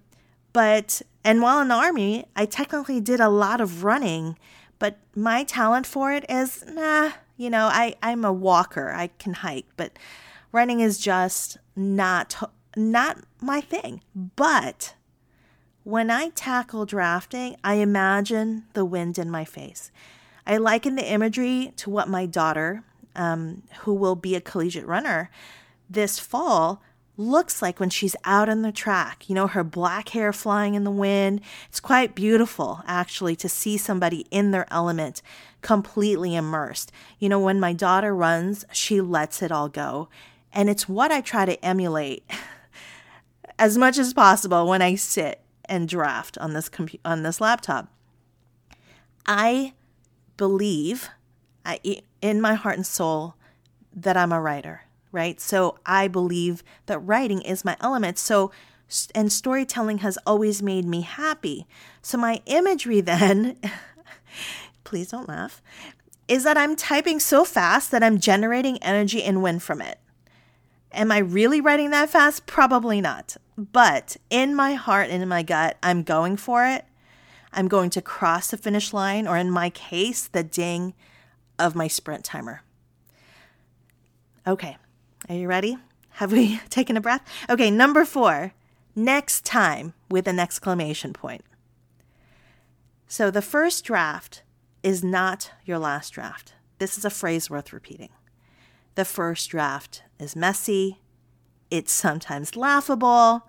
but 0.52 1.02
and 1.24 1.42
while 1.42 1.60
in 1.60 1.68
the 1.68 1.74
army, 1.74 2.26
I 2.36 2.46
technically 2.46 3.00
did 3.00 3.20
a 3.20 3.28
lot 3.28 3.60
of 3.60 3.84
running, 3.84 4.38
but 4.78 4.98
my 5.14 5.44
talent 5.44 5.86
for 5.86 6.12
it 6.12 6.24
is 6.28 6.64
nah. 6.66 7.12
You 7.38 7.48
know, 7.48 7.66
I 7.66 7.94
I'm 8.02 8.24
a 8.24 8.32
walker. 8.32 8.92
I 8.92 9.06
can 9.18 9.32
hike, 9.32 9.66
but 9.76 9.92
running 10.52 10.80
is 10.80 10.98
just 10.98 11.56
not 11.74 12.52
not 12.76 13.18
my 13.40 13.62
thing. 13.62 14.02
But 14.14 14.94
when 15.84 16.10
I 16.10 16.30
tackle 16.30 16.84
drafting, 16.84 17.56
I 17.64 17.74
imagine 17.74 18.64
the 18.74 18.84
wind 18.84 19.18
in 19.18 19.30
my 19.30 19.44
face. 19.44 19.90
I 20.46 20.56
liken 20.56 20.96
the 20.96 21.10
imagery 21.10 21.72
to 21.76 21.90
what 21.90 22.08
my 22.08 22.26
daughter, 22.26 22.82
um, 23.14 23.62
who 23.80 23.94
will 23.94 24.16
be 24.16 24.34
a 24.34 24.40
collegiate 24.40 24.86
runner 24.86 25.30
this 25.88 26.18
fall, 26.18 26.82
looks 27.18 27.60
like 27.60 27.80
when 27.80 27.90
she's 27.90 28.16
out 28.24 28.48
on 28.48 28.62
the 28.62 28.72
track. 28.72 29.28
You 29.28 29.34
know, 29.34 29.48
her 29.48 29.64
black 29.64 30.10
hair 30.10 30.32
flying 30.32 30.74
in 30.74 30.84
the 30.84 30.90
wind. 30.90 31.40
It's 31.68 31.80
quite 31.80 32.14
beautiful, 32.14 32.80
actually, 32.86 33.36
to 33.36 33.48
see 33.48 33.76
somebody 33.76 34.24
in 34.30 34.52
their 34.52 34.72
element, 34.72 35.20
completely 35.60 36.34
immersed. 36.34 36.92
You 37.18 37.28
know, 37.28 37.40
when 37.40 37.60
my 37.60 37.72
daughter 37.72 38.14
runs, 38.14 38.64
she 38.72 39.00
lets 39.00 39.42
it 39.42 39.52
all 39.52 39.68
go. 39.68 40.08
And 40.52 40.70
it's 40.70 40.88
what 40.88 41.10
I 41.10 41.20
try 41.20 41.44
to 41.44 41.62
emulate 41.62 42.24
as 43.58 43.76
much 43.76 43.98
as 43.98 44.14
possible 44.14 44.66
when 44.66 44.80
I 44.80 44.94
sit 44.94 45.40
and 45.66 45.88
draft 45.88 46.38
on 46.38 46.54
this 46.54 46.68
compu- 46.68 47.00
on 47.04 47.24
this 47.24 47.40
laptop. 47.40 47.92
I 49.26 49.74
believe 50.36 51.10
I, 51.66 51.80
in 52.22 52.40
my 52.40 52.54
heart 52.54 52.76
and 52.76 52.86
soul 52.86 53.34
that 53.94 54.16
I'm 54.16 54.32
a 54.32 54.40
writer, 54.40 54.82
right? 55.12 55.40
So 55.40 55.78
I 55.86 56.08
believe 56.08 56.62
that 56.86 56.98
writing 56.98 57.42
is 57.42 57.64
my 57.64 57.76
element. 57.80 58.18
So 58.18 58.50
and 59.14 59.30
storytelling 59.30 59.98
has 59.98 60.18
always 60.26 60.62
made 60.62 60.86
me 60.86 61.02
happy. 61.02 61.66
So 62.00 62.16
my 62.16 62.40
imagery 62.46 63.00
then 63.02 63.58
please 64.84 65.10
don't 65.10 65.28
laugh 65.28 65.62
is 66.28 66.44
that 66.44 66.58
I'm 66.58 66.76
typing 66.76 67.18
so 67.18 67.44
fast 67.44 67.90
that 67.90 68.02
I'm 68.02 68.18
generating 68.18 68.82
energy 68.82 69.22
and 69.22 69.42
wind 69.42 69.62
from 69.62 69.80
it. 69.80 69.98
Am 70.92 71.10
I 71.10 71.18
really 71.18 71.60
writing 71.60 71.90
that 71.90 72.10
fast? 72.10 72.46
Probably 72.46 73.00
not. 73.00 73.36
But 73.56 74.16
in 74.30 74.54
my 74.54 74.74
heart 74.74 75.10
and 75.10 75.22
in 75.22 75.28
my 75.28 75.42
gut, 75.42 75.76
I'm 75.82 76.02
going 76.02 76.36
for 76.36 76.66
it. 76.66 76.84
I'm 77.52 77.66
going 77.66 77.90
to 77.90 78.02
cross 78.02 78.50
the 78.50 78.58
finish 78.58 78.92
line, 78.92 79.26
or 79.26 79.36
in 79.36 79.50
my 79.50 79.70
case, 79.70 80.26
the 80.26 80.42
ding 80.42 80.94
of 81.58 81.74
my 81.74 81.88
sprint 81.88 82.24
timer. 82.24 82.62
Okay, 84.46 84.76
are 85.28 85.34
you 85.34 85.48
ready? 85.48 85.76
Have 86.10 86.32
we 86.32 86.58
taken 86.70 86.96
a 86.96 87.00
breath? 87.00 87.22
Okay, 87.48 87.70
number 87.70 88.04
four, 88.04 88.52
next 88.94 89.44
time 89.44 89.94
with 90.10 90.26
an 90.26 90.38
exclamation 90.38 91.12
point. 91.12 91.44
So 93.06 93.30
the 93.30 93.42
first 93.42 93.84
draft 93.84 94.42
is 94.82 95.02
not 95.02 95.52
your 95.64 95.78
last 95.78 96.10
draft. 96.10 96.54
This 96.78 96.96
is 96.96 97.04
a 97.04 97.10
phrase 97.10 97.50
worth 97.50 97.72
repeating. 97.72 98.10
The 98.94 99.04
first 99.04 99.50
draft 99.50 100.02
is 100.18 100.36
messy, 100.36 100.98
it's 101.70 101.92
sometimes 101.92 102.56
laughable, 102.56 103.44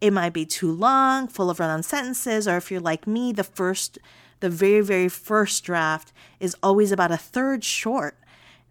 it 0.00 0.12
might 0.12 0.32
be 0.32 0.44
too 0.44 0.70
long, 0.70 1.28
full 1.28 1.50
of 1.50 1.60
run 1.60 1.70
on 1.70 1.82
sentences, 1.82 2.48
or 2.48 2.56
if 2.56 2.70
you're 2.70 2.80
like 2.80 3.06
me, 3.06 3.32
the 3.32 3.44
first, 3.44 3.98
the 4.40 4.50
very, 4.50 4.80
very 4.80 5.08
first 5.08 5.64
draft 5.64 6.12
is 6.40 6.56
always 6.62 6.90
about 6.90 7.12
a 7.12 7.16
third 7.16 7.62
short. 7.64 8.16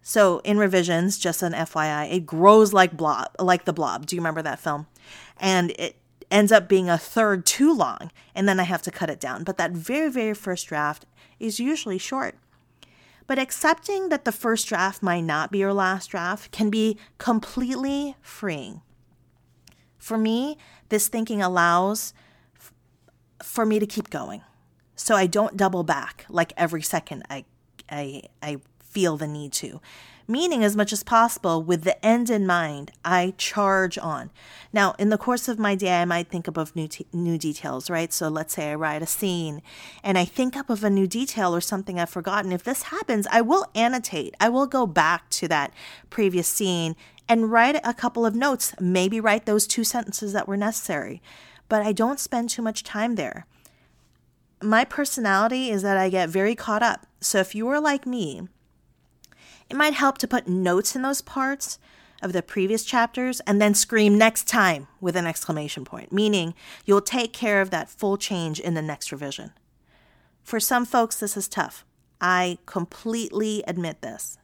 So 0.02 0.40
in 0.40 0.58
revisions, 0.58 1.16
just 1.16 1.42
an 1.42 1.52
FYI, 1.52 2.12
it 2.12 2.26
grows 2.26 2.72
like 2.72 2.96
blob, 2.96 3.28
like 3.38 3.64
the 3.64 3.72
blob. 3.72 4.06
Do 4.06 4.16
you 4.16 4.20
remember 4.20 4.42
that 4.42 4.58
film? 4.58 4.86
And 5.38 5.70
it 5.72 5.96
ends 6.30 6.50
up 6.50 6.68
being 6.68 6.88
a 6.88 6.98
third 6.98 7.46
too 7.46 7.72
long, 7.72 8.10
and 8.34 8.48
then 8.48 8.58
I 8.58 8.64
have 8.64 8.82
to 8.82 8.90
cut 8.90 9.10
it 9.10 9.20
down. 9.20 9.44
But 9.44 9.58
that 9.58 9.70
very, 9.70 10.10
very 10.10 10.34
first 10.34 10.66
draft 10.66 11.06
is 11.38 11.60
usually 11.60 11.98
short. 11.98 12.36
But 13.28 13.38
accepting 13.38 14.08
that 14.08 14.24
the 14.24 14.32
first 14.32 14.66
draft 14.66 15.02
might 15.02 15.20
not 15.20 15.52
be 15.52 15.58
your 15.58 15.72
last 15.72 16.10
draft 16.10 16.50
can 16.50 16.68
be 16.68 16.98
completely 17.18 18.16
freeing. 18.20 18.82
For 19.98 20.18
me, 20.18 20.58
this 20.88 21.06
thinking 21.06 21.40
allows 21.40 22.12
f- 22.56 22.72
for 23.42 23.64
me 23.64 23.78
to 23.78 23.86
keep 23.86 24.10
going. 24.10 24.42
So 24.96 25.14
I 25.14 25.26
don't 25.26 25.56
double 25.56 25.84
back 25.84 26.26
like 26.28 26.52
every 26.56 26.82
second 26.82 27.22
I 27.30 27.44
I 27.88 28.22
I 28.42 28.56
feel 28.92 29.16
the 29.16 29.26
need 29.26 29.52
to 29.52 29.80
meaning 30.28 30.62
as 30.64 30.76
much 30.76 30.92
as 30.92 31.02
possible 31.02 31.62
with 31.62 31.82
the 31.84 32.04
end 32.04 32.30
in 32.30 32.46
mind. 32.46 32.92
I 33.04 33.34
charge 33.36 33.98
on. 33.98 34.30
Now, 34.72 34.94
in 34.98 35.10
the 35.10 35.18
course 35.18 35.48
of 35.48 35.58
my 35.58 35.74
day, 35.74 36.00
I 36.00 36.04
might 36.04 36.28
think 36.28 36.48
up 36.48 36.56
of 36.56 36.74
new, 36.74 36.88
t- 36.88 37.06
new 37.12 37.36
details, 37.36 37.90
right? 37.90 38.12
So 38.12 38.28
let's 38.28 38.54
say 38.54 38.70
I 38.70 38.74
write 38.74 39.02
a 39.02 39.06
scene 39.06 39.62
and 40.02 40.16
I 40.16 40.24
think 40.24 40.56
up 40.56 40.70
of 40.70 40.84
a 40.84 40.90
new 40.90 41.06
detail 41.06 41.54
or 41.54 41.60
something 41.60 41.98
I've 41.98 42.10
forgotten. 42.10 42.52
If 42.52 42.64
this 42.64 42.84
happens, 42.84 43.26
I 43.30 43.40
will 43.40 43.66
annotate. 43.74 44.34
I 44.40 44.48
will 44.48 44.66
go 44.66 44.86
back 44.86 45.28
to 45.30 45.48
that 45.48 45.72
previous 46.10 46.48
scene 46.48 46.96
and 47.28 47.52
write 47.52 47.80
a 47.84 47.94
couple 47.94 48.26
of 48.26 48.34
notes, 48.34 48.74
maybe 48.80 49.20
write 49.20 49.46
those 49.46 49.66
two 49.66 49.84
sentences 49.84 50.32
that 50.32 50.48
were 50.48 50.56
necessary. 50.56 51.22
But 51.68 51.82
I 51.82 51.92
don't 51.92 52.20
spend 52.20 52.50
too 52.50 52.62
much 52.62 52.82
time 52.82 53.14
there. 53.14 53.46
My 54.62 54.84
personality 54.84 55.70
is 55.70 55.82
that 55.82 55.96
I 55.96 56.08
get 56.08 56.28
very 56.28 56.54
caught 56.54 56.82
up. 56.82 57.06
So 57.20 57.38
if 57.38 57.54
you 57.54 57.68
are 57.68 57.80
like 57.80 58.06
me, 58.06 58.48
it 59.72 59.76
might 59.76 59.94
help 59.94 60.18
to 60.18 60.28
put 60.28 60.46
notes 60.46 60.94
in 60.94 61.00
those 61.00 61.22
parts 61.22 61.78
of 62.20 62.34
the 62.34 62.42
previous 62.42 62.84
chapters 62.84 63.40
and 63.46 63.58
then 63.58 63.72
scream 63.72 64.18
next 64.18 64.46
time 64.46 64.86
with 65.00 65.16
an 65.16 65.26
exclamation 65.26 65.82
point, 65.82 66.12
meaning 66.12 66.52
you'll 66.84 67.00
take 67.00 67.32
care 67.32 67.62
of 67.62 67.70
that 67.70 67.88
full 67.88 68.18
change 68.18 68.60
in 68.60 68.74
the 68.74 68.82
next 68.82 69.10
revision. 69.10 69.52
For 70.42 70.60
some 70.60 70.84
folks, 70.84 71.18
this 71.18 71.38
is 71.38 71.48
tough. 71.48 71.86
I 72.20 72.58
completely 72.66 73.64
admit 73.66 74.02
this. 74.02 74.36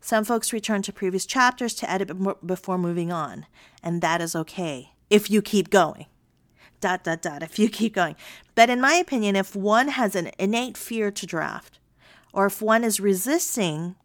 Some 0.00 0.24
folks 0.24 0.52
return 0.52 0.82
to 0.82 0.92
previous 0.92 1.26
chapters 1.26 1.74
to 1.74 1.90
edit 1.90 2.46
before 2.46 2.78
moving 2.78 3.10
on, 3.10 3.46
and 3.82 4.00
that 4.02 4.20
is 4.20 4.36
okay. 4.36 4.92
if 5.10 5.30
you 5.30 5.42
keep 5.42 5.70
going. 5.70 6.06
Dot, 6.80 7.04
dot, 7.04 7.22
dot, 7.22 7.42
if 7.42 7.58
you 7.58 7.68
keep 7.68 7.94
going. 7.94 8.16
But 8.54 8.70
in 8.70 8.80
my 8.80 8.94
opinion, 8.94 9.36
if 9.36 9.56
one 9.56 9.88
has 9.88 10.14
an 10.14 10.30
innate 10.38 10.76
fear 10.76 11.10
to 11.10 11.26
draft, 11.26 11.78
or 12.32 12.46
if 12.46 12.60
one 12.60 12.84
is 12.84 13.00
resisting 13.00 13.96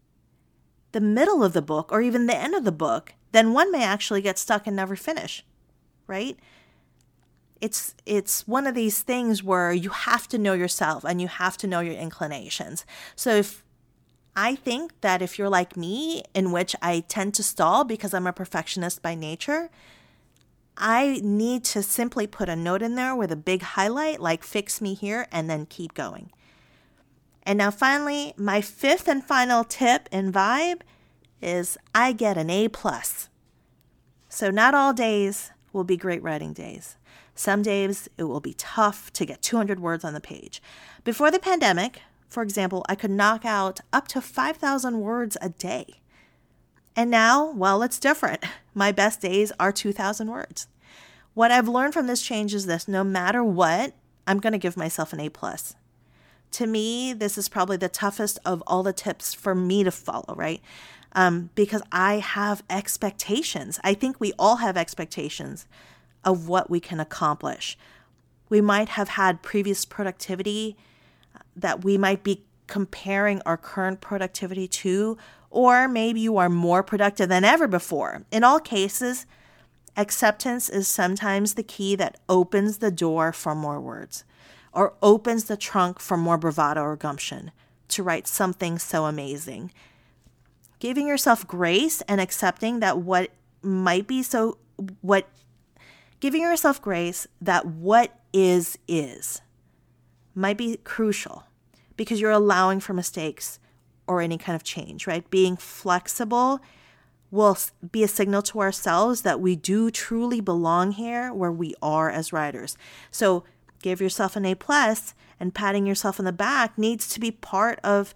the 0.92 1.00
middle 1.00 1.42
of 1.42 1.52
the 1.52 1.62
book 1.62 1.90
or 1.92 2.00
even 2.00 2.26
the 2.26 2.36
end 2.36 2.54
of 2.54 2.64
the 2.64 2.72
book, 2.72 3.14
then 3.32 3.52
one 3.52 3.70
may 3.70 3.84
actually 3.84 4.22
get 4.22 4.38
stuck 4.38 4.66
and 4.66 4.76
never 4.76 4.96
finish, 4.96 5.44
right? 6.06 6.36
It's 7.60 7.94
it's 8.06 8.48
one 8.48 8.66
of 8.66 8.74
these 8.74 9.02
things 9.02 9.42
where 9.42 9.72
you 9.72 9.90
have 9.90 10.26
to 10.28 10.38
know 10.38 10.54
yourself 10.54 11.04
and 11.04 11.20
you 11.20 11.28
have 11.28 11.56
to 11.58 11.66
know 11.66 11.80
your 11.80 11.94
inclinations. 11.94 12.86
So 13.14 13.34
if 13.34 13.62
I 14.34 14.54
think 14.54 15.00
that 15.02 15.22
if 15.22 15.38
you're 15.38 15.50
like 15.50 15.76
me, 15.76 16.22
in 16.34 16.52
which 16.52 16.74
I 16.80 17.00
tend 17.08 17.34
to 17.34 17.42
stall 17.42 17.84
because 17.84 18.14
I'm 18.14 18.26
a 18.26 18.32
perfectionist 18.32 19.02
by 19.02 19.14
nature, 19.14 19.70
I 20.76 21.20
need 21.22 21.64
to 21.64 21.82
simply 21.82 22.26
put 22.26 22.48
a 22.48 22.56
note 22.56 22.80
in 22.80 22.94
there 22.94 23.14
with 23.14 23.30
a 23.30 23.36
big 23.36 23.62
highlight, 23.62 24.20
like 24.20 24.42
fix 24.42 24.80
me 24.80 24.94
here, 24.94 25.26
and 25.30 25.50
then 25.50 25.66
keep 25.66 25.92
going. 25.94 26.30
And 27.42 27.58
now, 27.58 27.70
finally, 27.70 28.34
my 28.36 28.60
fifth 28.60 29.08
and 29.08 29.24
final 29.24 29.64
tip 29.64 30.08
in 30.12 30.32
Vibe 30.32 30.82
is 31.40 31.78
I 31.94 32.12
get 32.12 32.36
an 32.36 32.50
A. 32.50 32.68
plus. 32.68 33.28
So, 34.28 34.50
not 34.50 34.74
all 34.74 34.92
days 34.92 35.50
will 35.72 35.84
be 35.84 35.96
great 35.96 36.22
writing 36.22 36.52
days. 36.52 36.96
Some 37.34 37.62
days 37.62 38.08
it 38.18 38.24
will 38.24 38.40
be 38.40 38.54
tough 38.54 39.12
to 39.14 39.24
get 39.24 39.40
200 39.42 39.80
words 39.80 40.04
on 40.04 40.12
the 40.12 40.20
page. 40.20 40.60
Before 41.04 41.30
the 41.30 41.38
pandemic, 41.38 42.02
for 42.28 42.42
example, 42.42 42.84
I 42.88 42.94
could 42.94 43.10
knock 43.10 43.44
out 43.44 43.80
up 43.92 44.06
to 44.08 44.20
5,000 44.20 45.00
words 45.00 45.36
a 45.40 45.48
day. 45.48 46.00
And 46.94 47.10
now, 47.10 47.50
well, 47.52 47.82
it's 47.82 47.98
different. 47.98 48.44
My 48.74 48.92
best 48.92 49.20
days 49.20 49.52
are 49.58 49.72
2,000 49.72 50.30
words. 50.30 50.68
What 51.34 51.50
I've 51.50 51.68
learned 51.68 51.94
from 51.94 52.06
this 52.06 52.22
change 52.22 52.54
is 52.54 52.66
this 52.66 52.86
no 52.86 53.02
matter 53.02 53.42
what, 53.42 53.94
I'm 54.26 54.38
going 54.38 54.52
to 54.52 54.58
give 54.58 54.76
myself 54.76 55.12
an 55.12 55.20
A. 55.20 55.28
plus. 55.28 55.74
To 56.52 56.66
me, 56.66 57.12
this 57.12 57.38
is 57.38 57.48
probably 57.48 57.76
the 57.76 57.88
toughest 57.88 58.38
of 58.44 58.62
all 58.66 58.82
the 58.82 58.92
tips 58.92 59.34
for 59.34 59.54
me 59.54 59.84
to 59.84 59.90
follow, 59.90 60.34
right? 60.36 60.60
Um, 61.12 61.50
because 61.54 61.82
I 61.92 62.18
have 62.18 62.62
expectations. 62.68 63.78
I 63.82 63.94
think 63.94 64.20
we 64.20 64.32
all 64.38 64.56
have 64.56 64.76
expectations 64.76 65.66
of 66.24 66.48
what 66.48 66.70
we 66.70 66.80
can 66.80 67.00
accomplish. 67.00 67.78
We 68.48 68.60
might 68.60 68.90
have 68.90 69.10
had 69.10 69.42
previous 69.42 69.84
productivity 69.84 70.76
that 71.54 71.84
we 71.84 71.96
might 71.96 72.22
be 72.22 72.44
comparing 72.66 73.42
our 73.44 73.56
current 73.56 74.00
productivity 74.00 74.68
to, 74.68 75.18
or 75.50 75.88
maybe 75.88 76.20
you 76.20 76.36
are 76.36 76.48
more 76.48 76.82
productive 76.82 77.28
than 77.28 77.44
ever 77.44 77.66
before. 77.66 78.22
In 78.30 78.44
all 78.44 78.60
cases, 78.60 79.26
acceptance 79.96 80.68
is 80.68 80.86
sometimes 80.86 81.54
the 81.54 81.62
key 81.62 81.96
that 81.96 82.18
opens 82.28 82.78
the 82.78 82.90
door 82.90 83.32
for 83.32 83.54
more 83.54 83.80
words 83.80 84.24
or 84.72 84.94
opens 85.02 85.44
the 85.44 85.56
trunk 85.56 85.98
for 86.00 86.16
more 86.16 86.38
bravado 86.38 86.82
or 86.82 86.96
gumption 86.96 87.50
to 87.88 88.02
write 88.02 88.26
something 88.26 88.78
so 88.78 89.04
amazing. 89.04 89.72
Giving 90.78 91.06
yourself 91.06 91.46
grace 91.46 92.00
and 92.02 92.20
accepting 92.20 92.80
that 92.80 92.98
what 92.98 93.30
might 93.62 94.06
be 94.06 94.22
so, 94.22 94.58
what, 95.00 95.28
giving 96.20 96.42
yourself 96.42 96.80
grace 96.80 97.26
that 97.40 97.66
what 97.66 98.18
is, 98.32 98.78
is 98.88 99.42
might 100.34 100.56
be 100.56 100.78
crucial 100.84 101.44
because 101.96 102.20
you're 102.20 102.30
allowing 102.30 102.80
for 102.80 102.94
mistakes 102.94 103.58
or 104.06 104.20
any 104.20 104.38
kind 104.38 104.56
of 104.56 104.64
change, 104.64 105.06
right? 105.06 105.28
Being 105.30 105.56
flexible 105.56 106.60
will 107.30 107.56
be 107.92 108.02
a 108.02 108.08
signal 108.08 108.42
to 108.42 108.60
ourselves 108.60 109.22
that 109.22 109.40
we 109.40 109.54
do 109.54 109.90
truly 109.90 110.40
belong 110.40 110.92
here 110.92 111.32
where 111.32 111.52
we 111.52 111.74
are 111.80 112.10
as 112.10 112.32
writers. 112.32 112.76
So 113.10 113.44
give 113.82 114.00
yourself 114.00 114.36
an 114.36 114.46
A 114.46 114.54
plus 114.54 115.14
and 115.38 115.54
patting 115.54 115.86
yourself 115.86 116.18
on 116.18 116.26
the 116.26 116.32
back 116.32 116.76
needs 116.76 117.08
to 117.08 117.20
be 117.20 117.30
part 117.30 117.80
of 117.82 118.14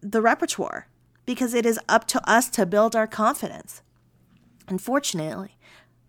the 0.00 0.22
repertoire 0.22 0.86
because 1.26 1.54
it 1.54 1.66
is 1.66 1.80
up 1.88 2.06
to 2.08 2.30
us 2.30 2.48
to 2.50 2.66
build 2.66 2.94
our 2.94 3.06
confidence. 3.06 3.82
Unfortunately, 4.68 5.56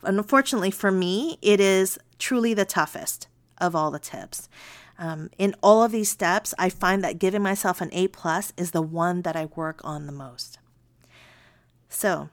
unfortunately 0.03 0.71
for 0.71 0.91
me, 0.91 1.37
it 1.41 1.59
is 1.59 1.97
truly 2.19 2.53
the 2.53 2.65
toughest 2.65 3.27
of 3.57 3.75
all 3.75 3.91
the 3.91 3.99
tips. 3.99 4.49
Um, 4.97 5.29
in 5.37 5.55
all 5.61 5.83
of 5.83 5.91
these 5.91 6.09
steps, 6.09 6.53
I 6.57 6.69
find 6.69 7.03
that 7.03 7.19
giving 7.19 7.41
myself 7.41 7.81
an 7.81 7.89
A 7.91 8.07
plus 8.07 8.53
is 8.55 8.71
the 8.71 8.81
one 8.81 9.23
that 9.23 9.35
I 9.35 9.45
work 9.45 9.81
on 9.83 10.05
the 10.05 10.11
most. 10.11 10.59
So 11.89 12.29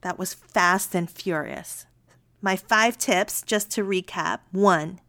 that 0.00 0.18
was 0.18 0.34
fast 0.34 0.94
and 0.94 1.10
furious. 1.10 1.86
My 2.40 2.56
five 2.56 2.98
tips, 2.98 3.42
just 3.42 3.70
to 3.72 3.84
recap 3.84 4.40
one, 4.50 5.00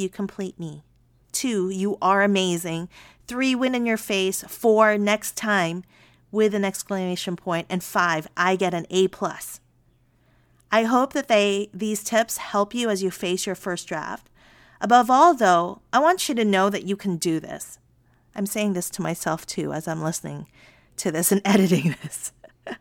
you 0.00 0.08
complete 0.08 0.58
me. 0.58 0.82
Two, 1.30 1.70
you 1.70 1.96
are 2.02 2.22
amazing. 2.22 2.88
Three, 3.26 3.54
win 3.54 3.74
in 3.74 3.86
your 3.86 3.96
face. 3.96 4.42
Four, 4.48 4.98
next 4.98 5.36
time 5.36 5.84
with 6.32 6.54
an 6.54 6.64
exclamation 6.64 7.36
point. 7.36 7.66
And 7.70 7.84
five, 7.84 8.26
I 8.36 8.56
get 8.56 8.74
an 8.74 8.86
A 8.90 9.08
plus. 9.08 9.60
I 10.72 10.84
hope 10.84 11.12
that 11.12 11.28
they 11.28 11.68
these 11.74 12.04
tips 12.04 12.36
help 12.36 12.74
you 12.74 12.90
as 12.90 13.02
you 13.02 13.10
face 13.10 13.46
your 13.46 13.54
first 13.54 13.88
draft. 13.88 14.28
Above 14.80 15.10
all, 15.10 15.34
though, 15.34 15.82
I 15.92 15.98
want 15.98 16.28
you 16.28 16.34
to 16.36 16.44
know 16.44 16.70
that 16.70 16.84
you 16.84 16.96
can 16.96 17.16
do 17.16 17.38
this. 17.38 17.78
I'm 18.34 18.46
saying 18.46 18.72
this 18.72 18.88
to 18.90 19.02
myself 19.02 19.44
too 19.44 19.72
as 19.72 19.88
I'm 19.88 20.02
listening 20.02 20.46
to 20.96 21.10
this 21.10 21.32
and 21.32 21.42
editing 21.44 21.96
this. 22.02 22.32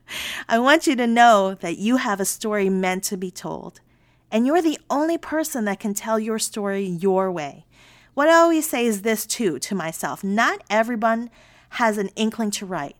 I 0.49 0.59
want 0.59 0.87
you 0.87 0.95
to 0.95 1.07
know 1.07 1.55
that 1.55 1.77
you 1.77 1.97
have 1.97 2.19
a 2.19 2.25
story 2.25 2.69
meant 2.69 3.03
to 3.05 3.17
be 3.17 3.31
told, 3.31 3.81
and 4.31 4.45
you're 4.45 4.61
the 4.61 4.79
only 4.89 5.17
person 5.17 5.65
that 5.65 5.79
can 5.79 5.93
tell 5.93 6.19
your 6.19 6.39
story 6.39 6.83
your 6.83 7.31
way. 7.31 7.65
What 8.13 8.29
I 8.29 8.33
always 8.33 8.69
say 8.69 8.85
is 8.85 9.01
this 9.01 9.25
too 9.25 9.59
to 9.59 9.75
myself 9.75 10.23
not 10.23 10.63
everyone 10.69 11.29
has 11.73 11.97
an 11.97 12.09
inkling 12.15 12.51
to 12.51 12.65
write. 12.65 12.95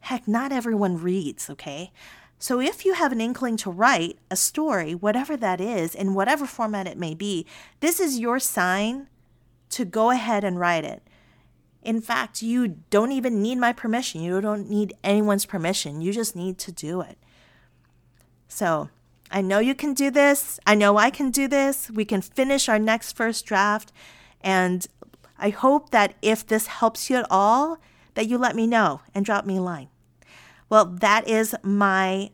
Heck, 0.00 0.26
not 0.26 0.52
everyone 0.52 1.00
reads, 1.00 1.48
okay? 1.48 1.92
So 2.38 2.60
if 2.60 2.84
you 2.84 2.94
have 2.94 3.12
an 3.12 3.20
inkling 3.20 3.56
to 3.58 3.70
write 3.70 4.18
a 4.28 4.34
story, 4.34 4.96
whatever 4.96 5.36
that 5.36 5.60
is, 5.60 5.94
in 5.94 6.14
whatever 6.14 6.44
format 6.44 6.88
it 6.88 6.98
may 6.98 7.14
be, 7.14 7.46
this 7.78 8.00
is 8.00 8.18
your 8.18 8.40
sign 8.40 9.06
to 9.70 9.84
go 9.84 10.10
ahead 10.10 10.42
and 10.42 10.58
write 10.58 10.84
it. 10.84 11.02
In 11.82 12.00
fact, 12.00 12.42
you 12.42 12.78
don't 12.90 13.12
even 13.12 13.42
need 13.42 13.58
my 13.58 13.72
permission. 13.72 14.22
You 14.22 14.40
don't 14.40 14.68
need 14.68 14.92
anyone's 15.04 15.46
permission. 15.46 16.00
You 16.00 16.12
just 16.12 16.34
need 16.34 16.58
to 16.58 16.72
do 16.72 17.00
it. 17.00 17.16
So, 18.48 18.90
I 19.32 19.40
know 19.40 19.58
you 19.58 19.74
can 19.74 19.94
do 19.94 20.10
this. 20.10 20.60
I 20.66 20.74
know 20.74 20.98
I 20.98 21.10
can 21.10 21.30
do 21.30 21.48
this. 21.48 21.90
We 21.90 22.04
can 22.04 22.20
finish 22.20 22.68
our 22.68 22.78
next 22.78 23.16
first 23.16 23.46
draft. 23.46 23.90
And 24.42 24.86
I 25.38 25.48
hope 25.48 25.90
that 25.90 26.14
if 26.20 26.46
this 26.46 26.66
helps 26.66 27.08
you 27.08 27.16
at 27.16 27.26
all, 27.30 27.78
that 28.14 28.28
you 28.28 28.36
let 28.36 28.54
me 28.54 28.66
know 28.66 29.00
and 29.14 29.24
drop 29.24 29.46
me 29.46 29.56
a 29.56 29.62
line. 29.62 29.88
Well, 30.68 30.84
that 30.84 31.26
is 31.26 31.54
my 31.62 32.30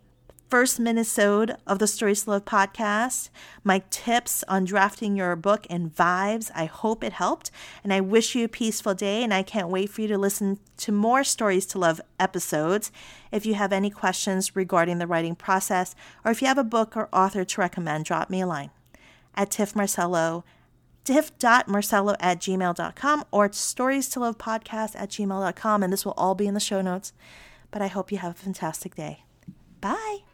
first 0.49 0.81
minisode 0.81 1.57
of 1.67 1.79
the 1.79 1.87
Stories 1.87 2.25
to 2.25 2.31
Love 2.31 2.45
podcast, 2.47 3.29
my 3.63 3.83
tips 3.91 4.43
on 4.49 4.65
drafting 4.65 5.15
your 5.15 5.37
book 5.37 5.67
and 5.69 5.95
vibes. 5.95 6.51
I 6.55 6.65
hope 6.65 7.05
it 7.05 7.13
helped, 7.13 7.51
and 7.85 7.93
I 7.93 8.01
wish 8.01 8.35
you 8.35 8.47
a 8.47 8.49
peaceful 8.49 8.95
day, 8.95 9.23
and 9.23 9.35
I 9.35 9.43
can't 9.43 9.69
wait 9.69 9.91
for 9.91 10.01
you 10.01 10.09
to 10.09 10.19
listen 10.19 10.59
to 10.79 10.93
more 10.93 11.23
Stories 11.23 11.67
to 11.67 11.79
Love 11.79 12.01
episodes. 12.19 12.91
If 13.31 13.45
you 13.45 13.55
have 13.55 13.73
any 13.73 13.91
questions 13.91 14.57
regarding 14.57 14.99
the 14.99 15.07
writing 15.07 15.37
process, 15.37 15.95
or 16.25 16.31
if 16.31 16.41
you 16.41 16.49
have 16.49 16.59
a 16.59 16.65
book 16.65 16.97
or 16.97 17.11
author 17.13 17.45
to 17.45 17.61
recommend, 17.61 18.07
drop 18.07 18.31
me 18.31 18.41
a 18.41 18.47
line 18.47 18.71
at 19.35 19.51
Tiff 19.51 19.77
Marcello, 19.77 20.45
tiff.marcello 21.05 22.17
at 22.21 22.41
gmail.com, 22.41 23.25
or 23.31 23.53
stories 23.53 24.09
to 24.09 24.21
love 24.21 24.39
podcast 24.39 24.97
at 24.97 25.11
gmail.com, 25.11 25.83
and 25.83 25.93
this 25.93 26.07
will 26.07 26.15
all 26.17 26.35
be 26.35 26.47
in 26.47 26.55
the 26.55 26.61
show 26.61 26.81
notes. 26.81 27.13
But 27.71 27.83
I 27.83 27.89
hope 27.89 28.11
you 28.11 28.19
have 28.19 28.33
a 28.33 28.35
fantastic 28.35 28.95
day. 28.95 29.25
Bye. 29.81 30.28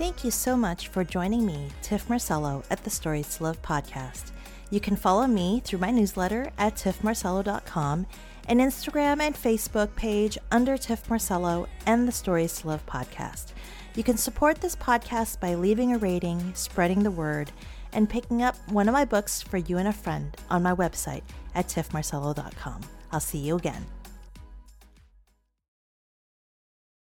Thank 0.00 0.24
you 0.24 0.30
so 0.30 0.56
much 0.56 0.88
for 0.88 1.04
joining 1.04 1.44
me, 1.44 1.68
Tiff 1.82 2.08
Marcello, 2.08 2.64
at 2.70 2.82
the 2.84 2.88
Stories 2.88 3.36
to 3.36 3.42
Love 3.42 3.60
podcast. 3.60 4.30
You 4.70 4.80
can 4.80 4.96
follow 4.96 5.26
me 5.26 5.60
through 5.62 5.80
my 5.80 5.90
newsletter 5.90 6.50
at 6.56 6.76
tiffmarcello.com 6.76 8.06
and 8.48 8.60
Instagram 8.60 9.20
and 9.20 9.34
Facebook 9.34 9.94
page 9.96 10.38
under 10.50 10.78
Tiff 10.78 11.10
Marcello 11.10 11.68
and 11.84 12.08
the 12.08 12.12
Stories 12.12 12.60
to 12.60 12.68
Love 12.68 12.86
podcast. 12.86 13.48
You 13.94 14.02
can 14.02 14.16
support 14.16 14.62
this 14.62 14.74
podcast 14.74 15.38
by 15.38 15.54
leaving 15.54 15.92
a 15.92 15.98
rating, 15.98 16.54
spreading 16.54 17.02
the 17.02 17.10
word, 17.10 17.52
and 17.92 18.08
picking 18.08 18.40
up 18.40 18.56
one 18.70 18.88
of 18.88 18.94
my 18.94 19.04
books 19.04 19.42
for 19.42 19.58
you 19.58 19.76
and 19.76 19.86
a 19.86 19.92
friend 19.92 20.34
on 20.48 20.62
my 20.62 20.72
website 20.72 21.24
at 21.54 21.68
tiffmarcello.com. 21.68 22.80
I'll 23.12 23.20
see 23.20 23.36
you 23.36 23.56
again. 23.56 23.84